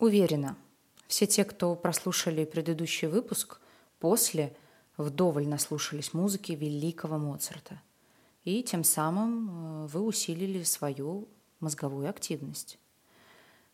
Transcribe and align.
Уверена, 0.00 0.56
все 1.08 1.26
те, 1.26 1.44
кто 1.44 1.74
прослушали 1.74 2.46
предыдущий 2.46 3.06
выпуск, 3.06 3.60
после 3.98 4.56
вдоволь 4.96 5.46
наслушались 5.46 6.14
музыки 6.14 6.52
великого 6.52 7.18
Моцарта. 7.18 7.82
И 8.44 8.62
тем 8.62 8.82
самым 8.82 9.84
э, 9.84 9.86
вы 9.88 10.00
усилили 10.00 10.62
свою 10.62 11.28
мозговую 11.60 12.08
активность. 12.08 12.78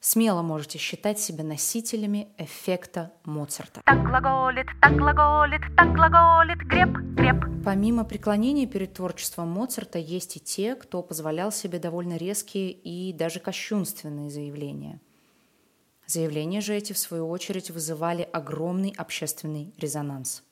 Смело 0.01 0.43
можете 0.43 0.79
считать 0.79 1.21
себя 1.21 1.45
носителями 1.45 2.29
эффекта 2.39 3.13
Моцарта. 3.25 3.83
Так 3.85 4.05
глаголит, 4.05 4.67
так 4.83 4.97
глаголит, 4.97 5.61
так 5.77 5.95
глаголит, 5.95 6.59
греб, 6.59 6.91
греб. 7.15 7.37
Помимо 7.65 8.05
преклонения 8.05 8.67
перед 8.67 8.95
творчеством 8.95 9.49
Моцарта, 9.49 10.01
есть 10.01 10.37
и 10.37 10.41
те, 10.41 10.75
кто 10.75 11.03
позволял 11.03 11.53
себе 11.53 11.79
довольно 11.79 12.17
резкие 12.17 12.73
и 12.73 13.13
даже 13.13 13.39
кощунственные 13.39 14.29
заявления. 14.31 15.01
Заявления 16.07 16.61
же 16.61 16.75
эти, 16.75 16.93
в 16.93 16.99
свою 16.99 17.29
очередь, 17.29 17.71
вызывали 17.71 18.23
огромный 18.33 18.95
общественный 18.97 19.75
резонанс. 19.77 20.45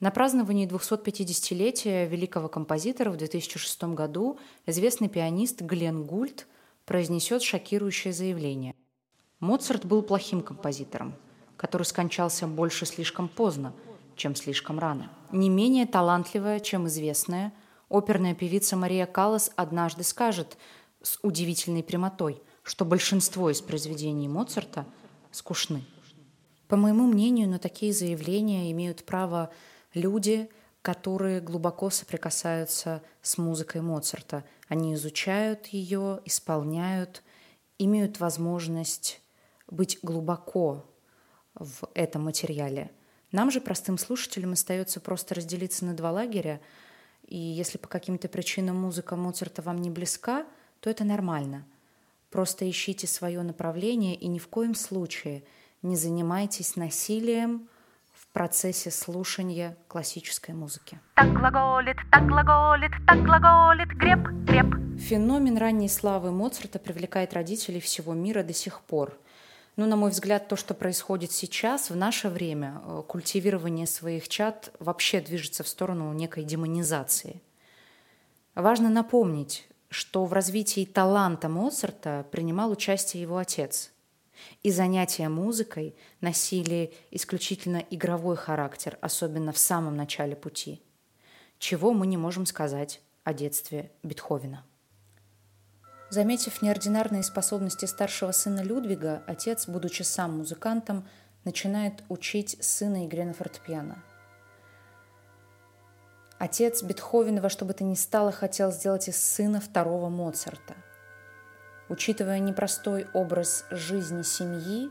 На 0.00 0.10
праздновании 0.10 0.68
250-летия 0.68 2.06
великого 2.06 2.48
композитора 2.48 3.10
в 3.10 3.16
2006 3.16 3.84
году 3.84 4.38
известный 4.66 5.08
пианист 5.08 5.62
Глен 5.62 6.04
Гульт 6.04 6.46
произнесет 6.84 7.42
шокирующее 7.42 8.12
заявление. 8.12 8.74
Моцарт 9.40 9.86
был 9.86 10.02
плохим 10.02 10.42
композитором, 10.42 11.14
который 11.56 11.84
скончался 11.84 12.46
больше 12.46 12.84
слишком 12.84 13.28
поздно, 13.28 13.72
чем 14.14 14.36
слишком 14.36 14.78
рано. 14.78 15.10
Не 15.32 15.48
менее 15.48 15.86
талантливая, 15.86 16.60
чем 16.60 16.86
известная, 16.86 17.52
оперная 17.88 18.34
певица 18.34 18.76
Мария 18.76 19.06
Каллас 19.06 19.50
однажды 19.56 20.04
скажет 20.04 20.58
с 21.02 21.18
удивительной 21.22 21.82
прямотой, 21.82 22.42
что 22.62 22.84
большинство 22.84 23.48
из 23.48 23.62
произведений 23.62 24.28
Моцарта– 24.28 24.84
скучны. 25.30 25.84
По 26.68 26.76
моему 26.76 27.06
мнению, 27.06 27.48
на 27.48 27.58
такие 27.58 27.92
заявления 27.92 28.70
имеют 28.72 29.04
право 29.04 29.50
люди, 29.94 30.50
которые 30.82 31.40
глубоко 31.40 31.90
соприкасаются 31.90 33.02
с 33.22 33.38
музыкой 33.38 33.80
Моцарта. 33.80 34.44
Они 34.68 34.94
изучают 34.94 35.66
ее, 35.68 36.20
исполняют, 36.24 37.22
имеют 37.78 38.20
возможность 38.20 39.20
быть 39.70 39.98
глубоко 40.02 40.84
в 41.54 41.88
этом 41.94 42.24
материале. 42.24 42.90
Нам 43.32 43.50
же, 43.50 43.60
простым 43.60 43.98
слушателям, 43.98 44.52
остается 44.52 45.00
просто 45.00 45.34
разделиться 45.34 45.84
на 45.84 45.94
два 45.94 46.10
лагеря, 46.10 46.60
и 47.26 47.36
если 47.36 47.76
по 47.76 47.88
каким-то 47.88 48.28
причинам 48.28 48.76
музыка 48.76 49.16
Моцарта 49.16 49.60
вам 49.60 49.78
не 49.78 49.90
близка, 49.90 50.46
то 50.80 50.88
это 50.88 51.04
нормально– 51.04 51.66
Просто 52.30 52.68
ищите 52.68 53.06
свое 53.06 53.42
направление 53.42 54.14
и 54.14 54.28
ни 54.28 54.38
в 54.38 54.48
коем 54.48 54.74
случае 54.74 55.44
не 55.82 55.96
занимайтесь 55.96 56.76
насилием 56.76 57.68
в 58.12 58.26
процессе 58.32 58.90
слушания 58.90 59.76
классической 59.86 60.54
музыки. 60.54 61.00
Так 61.14 61.32
глаголит, 61.32 61.96
так 62.10 62.26
глаголит, 62.26 62.90
так 63.06 63.22
глаголит, 63.22 63.88
греб, 63.88 64.20
греб. 64.44 64.66
Феномен 64.98 65.56
ранней 65.56 65.88
славы 65.88 66.30
Моцарта 66.32 66.78
привлекает 66.78 67.32
родителей 67.32 67.80
всего 67.80 68.12
мира 68.12 68.42
до 68.42 68.52
сих 68.52 68.80
пор. 68.80 69.16
Ну, 69.76 69.86
на 69.86 69.94
мой 69.94 70.10
взгляд, 70.10 70.48
то, 70.48 70.56
что 70.56 70.74
происходит 70.74 71.30
сейчас, 71.30 71.88
в 71.88 71.96
наше 71.96 72.28
время, 72.28 72.82
э, 72.84 73.02
культивирование 73.06 73.86
своих 73.86 74.28
чад 74.28 74.72
вообще 74.80 75.20
движется 75.20 75.62
в 75.62 75.68
сторону 75.68 76.12
некой 76.12 76.42
демонизации. 76.42 77.40
Важно 78.56 78.90
напомнить, 78.90 79.67
что 79.88 80.24
в 80.24 80.32
развитии 80.32 80.84
таланта 80.84 81.48
Моцарта 81.48 82.26
принимал 82.30 82.70
участие 82.70 83.22
его 83.22 83.38
отец. 83.38 83.90
И 84.62 84.70
занятия 84.70 85.28
музыкой 85.28 85.96
носили 86.20 86.94
исключительно 87.10 87.78
игровой 87.90 88.36
характер, 88.36 88.98
особенно 89.00 89.52
в 89.52 89.58
самом 89.58 89.96
начале 89.96 90.36
пути. 90.36 90.82
Чего 91.58 91.92
мы 91.92 92.06
не 92.06 92.16
можем 92.16 92.46
сказать 92.46 93.00
о 93.24 93.34
детстве 93.34 93.90
Бетховена. 94.02 94.64
Заметив 96.10 96.62
неординарные 96.62 97.22
способности 97.22 97.84
старшего 97.84 98.32
сына 98.32 98.62
Людвига, 98.62 99.22
отец, 99.26 99.68
будучи 99.68 100.02
сам 100.02 100.38
музыкантом, 100.38 101.06
начинает 101.44 102.04
учить 102.08 102.56
сына 102.64 103.06
игре 103.06 103.24
на 103.24 103.34
фортепиано– 103.34 104.02
Отец 106.38 106.84
Бетховена 106.84 107.40
во 107.40 107.48
что 107.48 107.64
бы 107.64 107.74
то 107.74 107.82
ни 107.82 107.94
стало 107.94 108.30
хотел 108.30 108.70
сделать 108.70 109.08
из 109.08 109.20
сына 109.20 109.60
второго 109.60 110.08
Моцарта. 110.08 110.74
Учитывая 111.88 112.38
непростой 112.38 113.08
образ 113.12 113.64
жизни 113.70 114.22
семьи, 114.22 114.90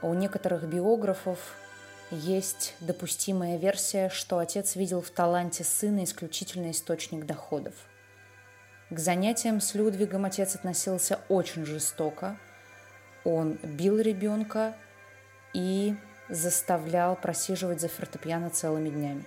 у 0.00 0.14
некоторых 0.14 0.64
биографов 0.64 1.38
есть 2.10 2.74
допустимая 2.80 3.58
версия, 3.58 4.08
что 4.08 4.38
отец 4.38 4.76
видел 4.76 5.02
в 5.02 5.10
таланте 5.10 5.64
сына 5.64 6.04
исключительный 6.04 6.70
источник 6.70 7.26
доходов. 7.26 7.74
К 8.90 8.98
занятиям 8.98 9.60
с 9.60 9.74
Людвигом 9.74 10.24
отец 10.24 10.54
относился 10.54 11.20
очень 11.28 11.66
жестоко. 11.66 12.38
Он 13.24 13.58
бил 13.62 13.98
ребенка 13.98 14.74
и 15.52 15.96
заставлял 16.28 17.16
просиживать 17.16 17.80
за 17.80 17.88
фортепиано 17.88 18.50
целыми 18.50 18.88
днями. 18.88 19.24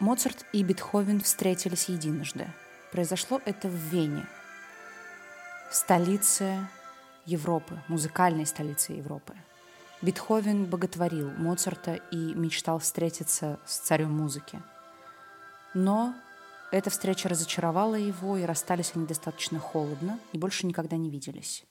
Моцарт 0.00 0.44
и 0.52 0.64
Бетховен 0.64 1.20
встретились 1.20 1.88
единожды. 1.88 2.48
Произошло 2.90 3.40
это 3.44 3.68
в 3.68 3.74
Вене, 3.74 4.26
столице 5.70 6.68
Европы, 7.26 7.80
музыкальной 7.88 8.44
столице 8.44 8.92
Европы. 8.92 9.34
Бетховен 10.02 10.66
боготворил 10.66 11.30
Моцарта 11.30 11.94
и 11.94 12.34
мечтал 12.34 12.80
встретиться 12.80 13.60
с 13.64 13.78
царем 13.78 14.10
музыки. 14.10 14.60
Но 15.74 16.14
эта 16.72 16.90
встреча 16.90 17.28
разочаровала 17.28 17.94
его, 17.94 18.36
и 18.36 18.42
расстались 18.42 18.92
они 18.94 19.06
достаточно 19.06 19.60
холодно, 19.60 20.18
и 20.32 20.38
больше 20.38 20.66
никогда 20.66 20.96
не 20.96 21.08
виделись. 21.08 21.64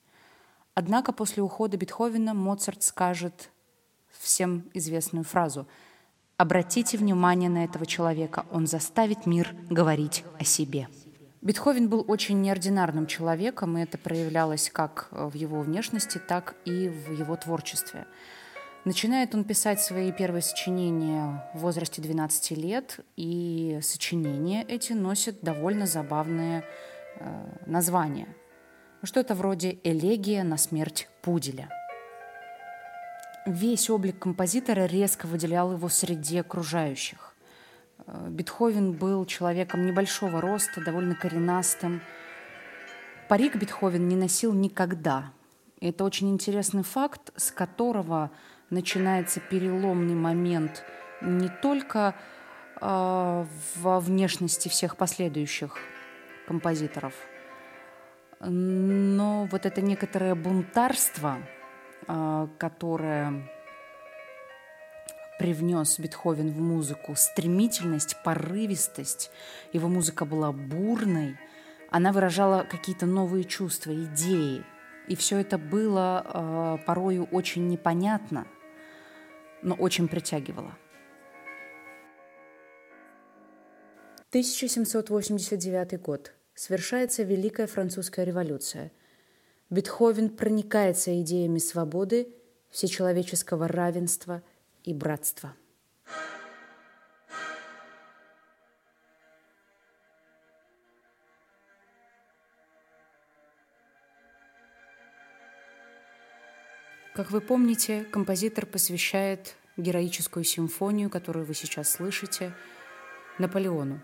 Однако 0.76 1.12
после 1.12 1.44
ухода 1.44 1.78
Бетховена 1.78 2.34
Моцарт 2.34 2.84
скажет 2.84 3.50
всем 4.12 4.70
известную 4.74 5.26
фразу– 5.26 5.68
Обратите 6.38 6.98
внимание 6.98 7.50
на 7.50 7.64
этого 7.64 7.86
человека, 7.86 8.46
он 8.52 8.66
заставит 8.66 9.26
мир 9.26 9.56
говорить 9.70 10.24
о 10.40 10.44
себе. 10.44 10.88
Бетховен 11.42 11.90
был 11.90 12.04
очень 12.08 12.42
неординарным 12.42 13.06
человеком, 13.06 13.78
и 13.78 13.84
это 13.84 13.98
проявлялось 13.98 14.70
как 14.72 15.10
в 15.12 15.36
его 15.36 15.62
внешности, 15.62 16.18
так 16.18 16.56
и 16.66 16.88
в 16.88 17.12
его 17.12 17.36
творчестве. 17.36 18.08
Начинает 18.86 19.36
он 19.36 19.44
писать 19.44 19.82
свои 19.82 20.12
первые 20.12 20.42
сочинения 20.42 21.50
в 21.54 21.60
возрасте 21.60 22.02
12 22.02 22.52
лет, 22.52 23.00
и 23.16 23.80
сочинения 23.82 24.64
эти 24.64 24.94
носят 24.94 25.42
довольно 25.42 25.86
забавные 25.86 26.64
э, 27.16 27.46
названия. 27.66 28.28
Что-то 29.04 29.36
вроде 29.36 29.80
«Элегия 29.84 30.44
на 30.44 30.58
смерть 30.58 31.10
пуделя». 31.22 31.70
Весь 33.46 33.90
облик 33.90 34.20
композитора 34.20 34.86
резко 34.86 35.26
выделял 35.26 35.74
его 35.74 35.90
среди 35.90 36.38
окружающих. 36.38 37.36
Э, 38.08 38.28
Бетховен 38.30 38.94
был 38.94 39.26
человеком 39.26 39.86
небольшого 39.86 40.40
роста, 40.40 40.82
довольно 40.82 41.14
коренастым. 41.14 42.02
Парик 43.28 43.58
Бетховен 43.58 44.08
не 44.08 44.16
носил 44.16 44.54
никогда. 44.54 45.34
Это 45.82 46.06
очень 46.06 46.30
интересный 46.30 46.84
факт, 46.84 47.34
с 47.36 47.52
которого 47.52 48.32
начинается 48.70 49.42
переломный 49.42 50.16
момент 50.16 50.86
не 51.22 51.50
только 51.50 52.16
э, 52.80 53.46
во 53.76 54.00
внешности 54.00 54.70
всех 54.70 54.96
последующих 54.96 55.78
композиторов, 56.48 57.14
но 58.40 59.50
вот 59.52 59.66
это 59.66 59.82
некоторое 59.82 60.34
бунтарство– 60.34 61.40
которое 62.58 63.50
привнес 65.40 66.00
Бетховен 66.00 66.52
в 66.52 66.60
музыку, 66.60 67.16
стремительность, 67.16 68.16
порывистость. 68.24 69.32
Его 69.74 69.90
музыка 69.90 70.26
была 70.26 70.52
бурной, 70.52 71.38
она 71.90 72.12
выражала 72.12 72.64
какие-то 72.64 73.06
новые 73.06 73.44
чувства, 73.44 73.94
идеи. 73.94 74.64
И 75.08 75.16
все 75.16 75.40
это 75.40 75.58
было 75.58 76.24
э, 76.80 76.86
порою 76.86 77.26
очень 77.26 77.68
непонятно, 77.68 78.48
но 79.62 79.76
очень 79.76 80.08
притягивало. 80.08 80.78
1789 84.30 86.02
год. 86.02 86.34
Совершается 86.56 87.24
Великая 87.24 87.68
Французская 87.68 88.26
революция– 88.26 88.92
Бетховен 89.74 90.30
проникается 90.30 91.20
идеями 91.24 91.58
свободы, 91.58 92.28
всечеловеческого 92.70 93.68
равенства 93.68 94.44
и 94.84 94.94
братства. 94.94 95.56
Как 107.16 107.32
вы 107.32 107.42
помните, 107.42 108.04
композитор 108.04 108.68
посвящает 108.68 109.56
героическую 109.76 110.44
симфонию, 110.44 111.10
которую 111.10 111.48
вы 111.48 111.56
сейчас 111.56 111.90
слышите, 111.90 112.54
Наполеону. 113.40 114.04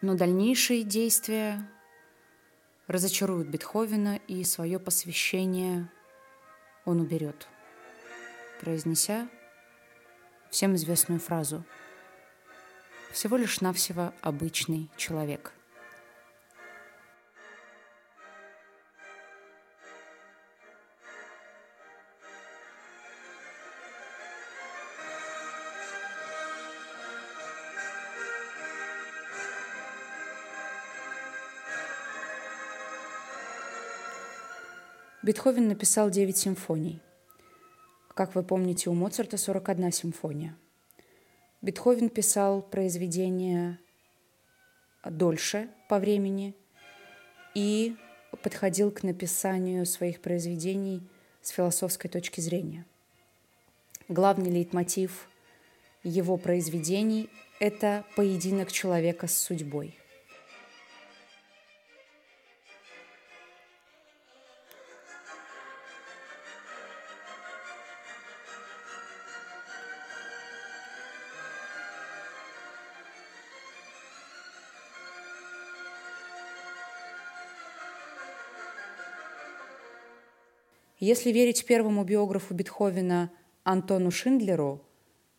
Но 0.00 0.14
дальнейшие 0.14 0.82
действия 0.82 1.68
разочаруют 2.86 3.48
Бетховена, 3.48 4.16
и 4.28 4.44
свое 4.44 4.78
посвящение 4.78 5.90
он 6.84 7.00
уберет, 7.00 7.48
произнеся 8.60 9.28
всем 10.50 10.74
известную 10.76 11.20
фразу 11.20 11.64
«Всего 13.10 13.36
лишь 13.36 13.60
навсего 13.60 14.12
обычный 14.20 14.90
человек». 14.96 15.52
Бетховен 35.24 35.68
написал 35.68 36.10
9 36.10 36.36
симфоний. 36.36 37.00
Как 38.12 38.34
вы 38.34 38.42
помните, 38.42 38.90
у 38.90 38.92
Моцарта 38.92 39.38
41 39.38 39.90
симфония. 39.90 40.54
Бетховен 41.62 42.10
писал 42.10 42.60
произведения 42.60 43.80
дольше 45.02 45.70
по 45.88 45.98
времени 45.98 46.54
и 47.54 47.96
подходил 48.42 48.90
к 48.90 49.02
написанию 49.02 49.86
своих 49.86 50.20
произведений 50.20 51.00
с 51.40 51.48
философской 51.48 52.10
точки 52.10 52.42
зрения. 52.42 52.84
Главный 54.08 54.50
лейтмотив 54.50 55.30
его 56.02 56.36
произведений– 56.36 57.30
это 57.60 58.04
поединок 58.14 58.70
человека 58.70 59.26
с 59.26 59.38
судьбой– 59.38 59.98
Если 81.04 81.32
верить 81.32 81.66
первому 81.66 82.02
биографу 82.02 82.54
Бетховена 82.54 83.30
Антону 83.62 84.10
Шиндлеру, 84.10 84.82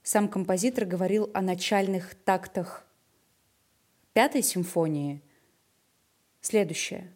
сам 0.04 0.28
композитор 0.30 0.86
говорил 0.86 1.32
о 1.34 1.42
начальных 1.42 2.14
тактах 2.14 2.86
пятой 4.14 4.44
симфонии. 4.44 5.24
Следующее. 6.40 7.12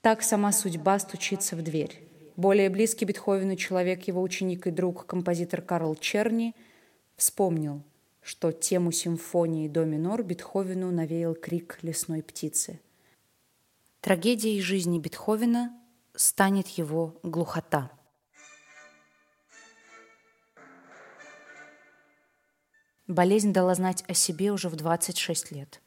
Так 0.00 0.22
сама 0.22 0.52
судьба 0.52 0.98
стучится 1.00 1.54
в 1.54 1.60
дверь. 1.60 2.02
Более 2.36 2.70
близкий 2.70 3.04
Бетховену 3.04 3.56
человек, 3.56 4.04
его 4.08 4.22
ученик 4.22 4.66
и 4.66 4.70
друг, 4.70 5.04
композитор 5.04 5.60
Карл 5.60 5.94
Черни, 5.94 6.54
вспомнил, 7.16 7.82
что 8.22 8.52
тему 8.52 8.90
симфонии 8.90 9.68
до 9.68 9.84
минор 9.84 10.22
Бетховену 10.22 10.90
навеял 10.90 11.34
крик 11.34 11.78
лесной 11.82 12.22
птицы. 12.22 12.80
Трагедией 14.00 14.62
жизни 14.62 14.98
Бетховена 14.98 15.78
станет 16.14 16.68
его 16.68 17.18
глухота. 17.22 17.90
Болезнь 23.06 23.52
дала 23.52 23.74
знать 23.74 24.04
о 24.08 24.14
себе 24.14 24.52
уже 24.52 24.68
в 24.68 24.76
26 24.76 25.52
лет. 25.52 25.80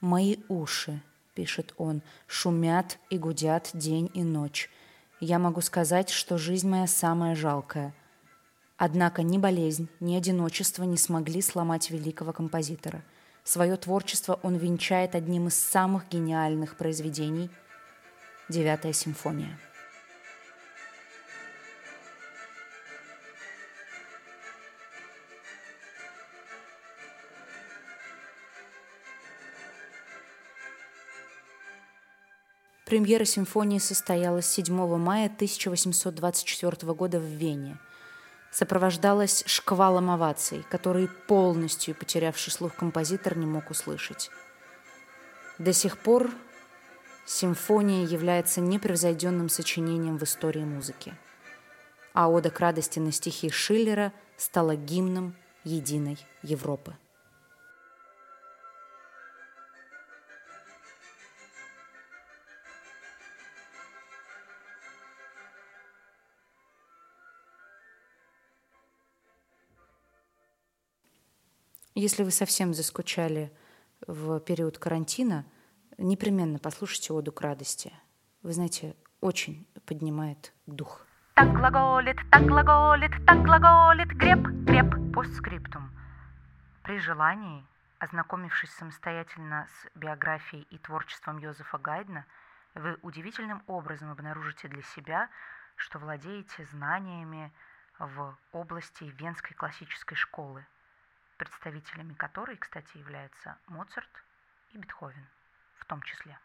«Мои 0.00 0.36
уши»,— 0.48 1.02
пишет 1.34 1.74
он,— 1.76 2.02
«шумят 2.26 2.98
и 3.10 3.18
гудят 3.18 3.70
день 3.74 4.10
и 4.14 4.22
ночь. 4.22 4.70
Я 5.20 5.38
могу 5.38 5.60
сказать, 5.60 6.10
что 6.10 6.38
жизнь 6.38 6.68
моя 6.68 6.86
самая 6.86 7.34
жалкая». 7.34 7.94
Однако 8.76 9.22
ни 9.22 9.38
болезнь, 9.38 9.88
ни 10.00 10.16
одиночество 10.16 10.84
не 10.84 10.96
смогли 10.96 11.40
сломать 11.40 11.90
великого 11.90 12.32
композитора. 12.32 13.04
Свое 13.44 13.76
творчество 13.76 14.38
он 14.42 14.56
венчает 14.56 15.14
одним 15.14 15.48
из 15.48 15.54
самых 15.54 16.08
гениальных 16.08 16.76
произведений— 16.76 17.50
Девятая 18.50 18.92
симфония. 18.92 19.58
Премьера 32.84 33.24
симфонии 33.24 33.78
состоялась 33.78 34.46
7 34.46 34.98
мая 34.98 35.26
1824 35.26 36.92
года 36.92 37.18
в 37.18 37.24
Вене. 37.24 37.78
Сопровождалась 38.52 39.42
шквалом 39.46 40.10
оваций, 40.10 40.66
которые 40.70 41.08
полностью 41.08 41.94
потерявший 41.94 42.52
слух 42.52 42.74
композитор 42.74 43.38
не 43.38 43.46
мог 43.46 43.70
услышать. 43.70 44.30
До 45.58 45.72
сих 45.72 45.96
пор 45.96 46.30
Симфония 47.26 48.04
является 48.04 48.60
непревзойденным 48.60 49.48
сочинением 49.48 50.18
в 50.18 50.24
истории 50.24 50.64
музыки. 50.64 51.14
А 52.12 52.28
ода 52.28 52.50
к 52.50 52.60
радости 52.60 52.98
на 52.98 53.12
стихи 53.12 53.48
Шиллера 53.48 54.12
стала 54.36 54.76
гимном 54.76 55.34
единой 55.64 56.18
Европы. 56.42 56.94
Если 71.94 72.22
вы 72.22 72.32
совсем 72.32 72.74
заскучали 72.74 73.50
в 74.06 74.40
период 74.40 74.76
карантина– 74.76 75.46
непременно 75.98 76.58
послушайте 76.58 77.12
«Оду 77.12 77.32
к 77.32 77.40
радости». 77.40 77.92
Вы 78.42 78.52
знаете, 78.52 78.96
очень 79.20 79.66
поднимает 79.86 80.52
дух. 80.66 81.06
Так 81.34 81.52
глаголит, 81.52 82.18
так 82.30 82.44
глаголит, 82.46 83.12
так 83.26 83.42
глаголит, 83.42 84.08
греб, 84.08 84.40
греб, 84.66 85.14
постскриптум. 85.14 85.90
При 86.82 86.98
желании, 86.98 87.64
ознакомившись 87.98 88.70
самостоятельно 88.70 89.66
с 89.68 89.98
биографией 89.98 90.66
и 90.70 90.78
творчеством 90.78 91.38
Йозефа 91.38 91.78
Гайдна, 91.78 92.26
вы 92.74 92.98
удивительным 93.02 93.62
образом 93.66 94.10
обнаружите 94.10 94.68
для 94.68 94.82
себя, 94.82 95.28
что 95.76 95.98
владеете 95.98 96.64
знаниями 96.66 97.52
в 97.98 98.36
области 98.52 99.04
венской 99.04 99.56
классической 99.56 100.16
школы, 100.16 100.66
представителями 101.36 102.12
которой, 102.14 102.56
кстати, 102.56 102.96
являются 102.98 103.56
Моцарт 103.66 104.10
и 104.72 104.78
Бетховен 104.78 105.26
в 105.84 105.86
том 105.86 106.02
числе. 106.02 106.38